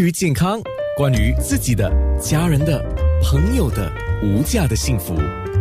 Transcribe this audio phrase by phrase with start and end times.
[0.00, 0.62] 关于健康，
[0.96, 1.90] 关于自己的、
[2.22, 2.80] 家人的、
[3.20, 5.16] 朋友的无价的幸福，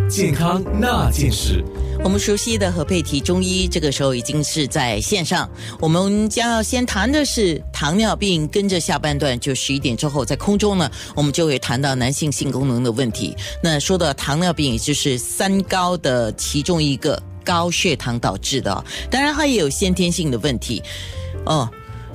[0.08, 1.66] 健康那件事。
[2.04, 5.50] 我们熟悉的何佩提中医，这个时候已经是在线上。
[5.80, 13.36] 我们将要先谈的是糖尿病，跟着下半段就十一点之后，在空中呢，我们就会谈到男性性功能的问题。
[13.64, 20.84] 那说到糖尿病，也就是三高的其中一个高血糖导致的，当然它也有先天性的问题
[21.44, 21.68] 哦。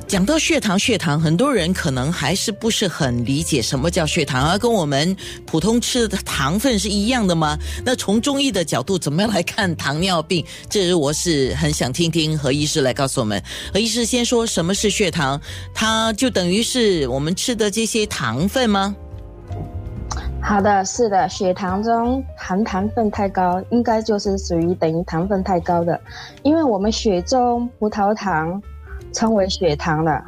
[0.06, 7.56] 讲到血糖，血糖很多人可能还是不是很理解什么叫血糖，而跟我们普通吃的糖分是一样的吗？
[7.82, 10.44] 那从中医的角度，怎么样来看糖尿病？
[10.68, 13.42] 这是我是很想听听何医师来告诉我们。
[13.72, 15.40] 何医师先说什么是血糖？
[15.72, 18.94] 它就等于是我们吃的这些糖分吗？
[20.42, 25.98] 好的，是的，血糖中含糖分太高，应该就是属于等于糖分太高的，
[26.42, 28.62] 因为我们血中葡萄糖。
[29.12, 30.24] 称为血糖了。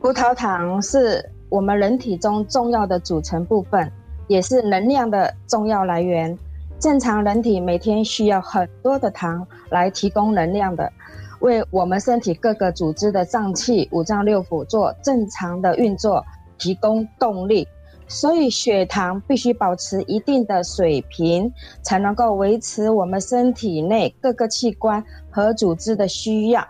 [0.00, 3.90] 葡萄糖是我们人体中重要的组成部分，
[4.26, 6.36] 也是能量的重要来源。
[6.78, 10.92] 正常人体每天需要很多的糖来提供能量的，
[11.40, 16.24] 为我们身体各个组织的脏器、五脏六腑做正常的运作
[16.56, 17.66] 提供动力。
[18.06, 21.52] 所以血糖必须保持一定的水平，
[21.82, 26.66] 才能够维持我们身体内各个器官和组织的需要。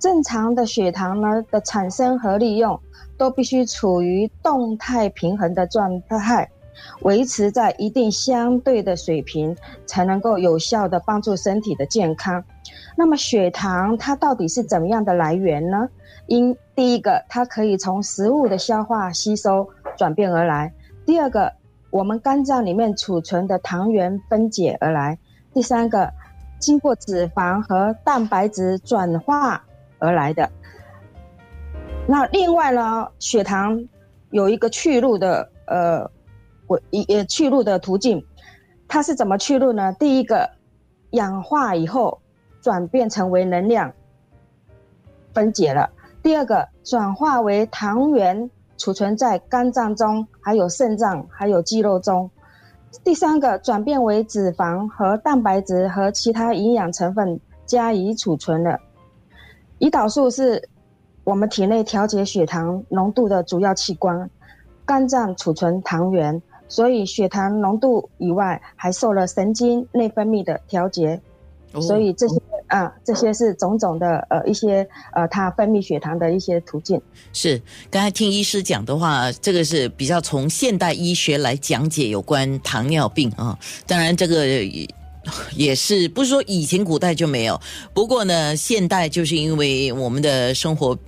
[0.00, 2.80] 正常的血糖呢的产生和利用，
[3.18, 6.50] 都必须处于动态平衡的状态，
[7.02, 12.42] 维持在一定相对的水平，才能够有效的帮助身体的健康。
[12.96, 15.86] 那么血糖它到底是怎么样的来源呢？
[16.26, 20.70] 因第一个，它可以从食物的消化吸收转变而来；
[21.04, 21.52] 第二个，
[21.90, 25.18] 我们肝脏里面储存的糖原分解而来；
[25.52, 26.10] 第三个，
[26.58, 29.62] 经过脂肪和蛋白质转化。
[30.00, 30.50] 而来的。
[32.08, 33.86] 那另外呢，血糖
[34.30, 36.10] 有一个去路的，呃，
[36.66, 38.24] 我也去路的途径，
[38.88, 39.92] 它是怎么去路呢？
[39.92, 40.50] 第一个，
[41.10, 42.20] 氧化以后
[42.60, 43.92] 转变成为能量，
[45.32, 45.88] 分解了；
[46.22, 52.28] 第二个，转化为糖原储存在肝脏中，还有肾脏，还有肌肉中；
[53.04, 58.80] 第三个，转变为脂肪和蛋白质和其他营养成分加以储存了。
[59.80, 60.62] 胰岛素是
[61.24, 64.28] 我们体内调节血糖浓度的主要器官，
[64.84, 71.18] 肝脏储存糖原，所以血糖浓度以外，还受了神经内分泌的调节，
[71.80, 77.00] 所以这些啊，这些是种种的呃一些呃它分泌血糖的一些途径。
[77.32, 77.58] 是
[77.90, 84.44] 刚才听医师讲的话，这个是比较从现代医学来讲解有关糖尿病啊，当然这个。
[85.54, 87.60] 也是不是说以前古代就没有？
[87.92, 90.98] 不过呢，现代就是因为我们的生活，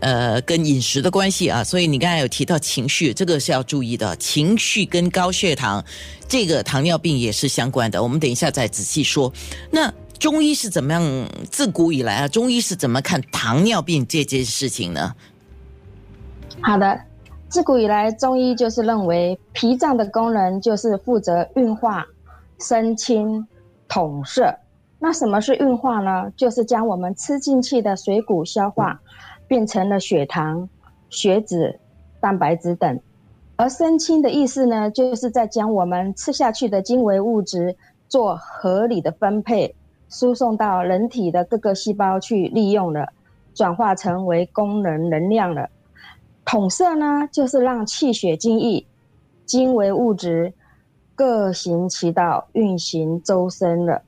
[0.00, 4.14] 呃，跟饮食的关系啊，所以你刚才有提到情绪，这个是要注意的。
[4.16, 5.84] 情绪跟高血糖，
[6.28, 8.00] 这个糖尿病也是相关的。
[8.00, 9.32] 我们等一下再仔细说。
[9.72, 11.28] 那中医是怎么样？
[11.50, 15.12] 自古以来啊，中医是怎么看糖尿病这件事情呢？
[16.60, 17.00] 好的，
[17.48, 22.06] 自古以来，中医就是认为脾脏的功能就是负责运化。
[22.62, 23.46] 生清
[23.88, 24.54] 统摄，
[24.98, 26.32] 那什么是运化呢？
[26.36, 29.00] 就是将我们吃进去的水谷消化，
[29.48, 30.68] 变成了血糖、
[31.10, 31.78] 血脂、
[32.20, 33.00] 蛋白质等。
[33.56, 37.76] 而身清的意思呢，就是在将我们吃下去的精微物质
[38.08, 39.74] 做合理的分配，
[40.08, 43.08] 输送到人体的各个细胞去利用了，
[43.54, 45.68] 转化成为功能能量了。
[46.44, 48.86] 统摄呢，就是让气血精液、
[49.44, 50.54] 精微物质。
[51.22, 54.02] 各行其道，运行周身了。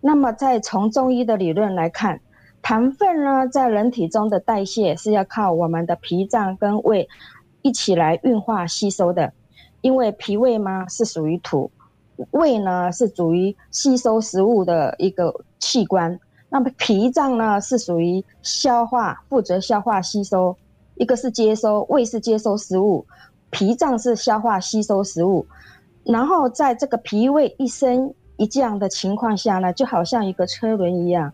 [0.00, 2.20] 那么，再从中医的理论来看，
[2.60, 7.08] 糖分呢，在人体中的代谢是要靠我们的脾脏跟胃
[7.62, 9.32] 一起来运化吸收的。
[9.80, 11.70] 因为脾胃嘛是属于土，
[12.32, 16.18] 胃呢是属于吸收食物的一个器官。
[16.48, 20.56] 那么脾脏呢是属于消化，负责消化吸收。
[20.96, 23.06] 一个是接收，胃是接收食物，
[23.50, 25.46] 脾脏是消化吸收食物。
[26.06, 31.32] 然后在这个脾胃一升一降的情况下呢，就好像一个车轮一样，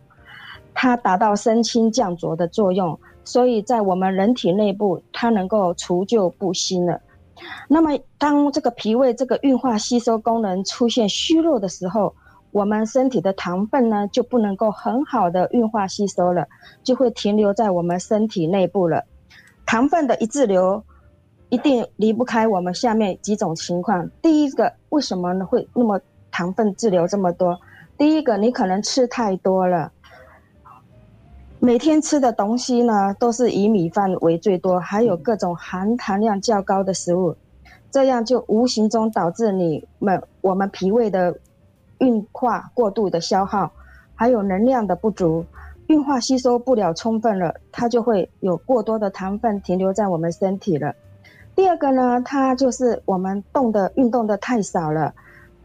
[0.72, 7.00] 它达到升清降浊的作用，所以在我们人体内部，它能够除旧布新了。
[7.69, 12.14] 那么，当这个脾胃这个运化吸收功能出现虚弱的时候，
[12.50, 16.46] 我们身体的糖分呢就不能够很好的运化吸收了，
[16.82, 19.04] 就会停留在我们身体内部了。
[19.66, 20.82] 糖分的一滞留。
[21.52, 24.08] 一定离不开我们下面几种情况。
[24.22, 26.00] 第一个，为什么呢会那么
[26.31, 27.60] 糖分滞留这么多？
[27.99, 29.93] 第一个，你可能吃太多了，
[31.58, 37.37] 每天吃的东西呢，都是以米饭为最多，还有各种含糖量较高的食物，
[37.90, 41.37] 这样就无形中导致你们我们脾胃的
[41.98, 43.70] 运化过度的消耗，
[44.14, 45.44] 还有能量的不足，
[45.88, 50.94] 运化吸收不了充分了，它就会有过多的糖分停留在我们身体了。
[51.54, 55.14] 第二个呢，它就是我们动的运动的太少了。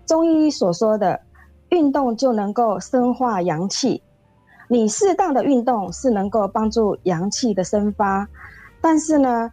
[0.05, 1.21] 中医所说的，
[1.69, 4.03] 运动就能够生化阳气。
[4.67, 8.27] 你适当的运动是能够帮助阳气的生发，
[8.81, 9.49] 但是呢，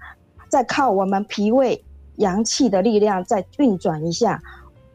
[0.49, 1.85] 再靠我们脾胃
[2.17, 4.43] 阳气的力量再运转一下，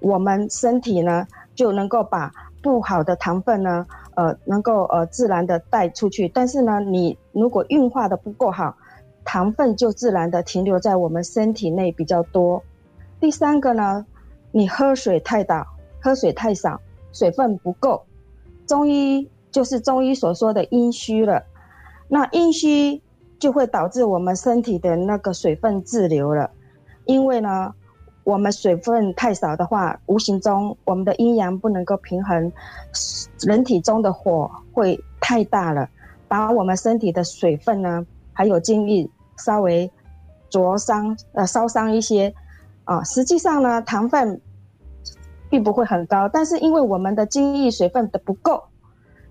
[0.01, 1.25] 我们身体呢
[1.55, 2.29] 就能够把
[2.61, 3.85] 不好的糖分呢，
[4.15, 6.27] 呃，能够呃自然的带出去。
[6.27, 8.75] 但是呢，你如果运化的不够好。
[9.23, 12.63] 糖分就自然的停留在我们身体内比较多。
[13.19, 14.05] 第三个呢，
[14.51, 15.65] 你喝水太少，
[16.01, 16.79] 喝水太少，
[17.11, 18.03] 水分不够。
[18.65, 21.43] 中医就是中医所说的阴虚了。
[22.07, 23.01] 那阴虚
[23.37, 26.49] 就会导致我们身体的那个水分滞留了。
[27.05, 27.73] 因为呢，
[28.23, 32.51] 我们水分太少的话，无形中我们的阴阳不能够平衡，
[33.41, 35.89] 人体中的火会太大了，
[36.27, 38.05] 把我们身体的水分呢，
[38.39, 39.11] 还有精力。
[39.35, 39.89] 稍微
[40.49, 42.33] 灼伤，呃，烧伤一些，
[42.83, 44.41] 啊，实际上呢，糖分
[45.49, 48.61] 并不会很高，但是因为我们的精液水分的不够，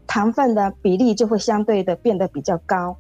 [0.07, 2.97] 糖分的比例就会相对的变得比较高。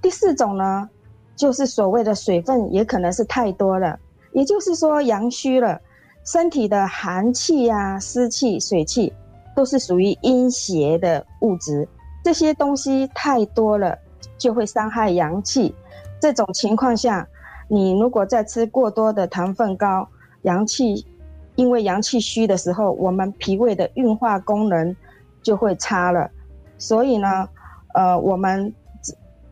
[0.00, 0.88] 第四种呢，
[1.36, 3.98] 就是所谓的水分也可能是太多了，
[4.32, 5.78] 也就是说阳虚了，
[6.24, 9.12] 身体的寒气呀、湿气、水气
[9.54, 11.86] 都是属于阴邪的物质，
[12.24, 13.98] 这些东西太多了，
[14.36, 15.74] 就会伤害阳气。
[16.20, 17.28] 这种情况下，
[17.68, 20.08] 你如果再吃过多的糖分高、
[20.42, 21.06] 阳气，
[21.54, 24.96] 因为阳气虚的时候，我们脾胃的运化功能
[25.42, 26.28] 就会差了。
[26.76, 27.48] 所以呢，
[27.94, 28.74] 呃，我们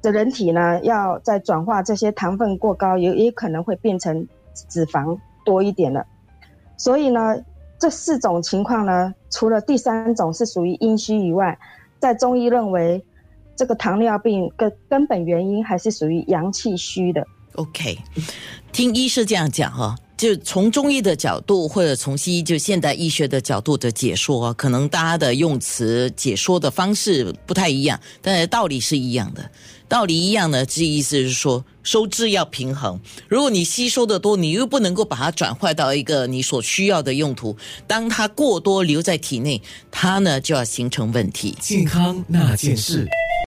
[0.03, 4.27] 的人体呢，要在转化这些糖分过高，也也可能会变成
[4.69, 6.05] 脂肪多一点了。
[6.77, 7.37] 所以呢，
[7.79, 11.57] 这四种情况呢，除了第三种是属于阴虚以外，
[12.01, 13.05] 在中医认为。
[13.57, 17.27] 这个糖尿病根根本原因还是属于阳气虚的。
[17.55, 17.99] OK，
[18.71, 29.51] 听医师这样讲哈，就从中医的角度或者从西医就现代医学的角度的解说，可能大家的用词解说的方式不太一样，但是道理是一样的。
[29.89, 33.01] 道理一样呢，这意思是说收支要平衡。
[33.29, 37.57] 如果你吸收的多，你又不能够把它转换到一个你所需要的用途，
[37.87, 41.57] 当它过多留在体内，它呢就要形成问题。
[41.59, 43.09] 健康那件事。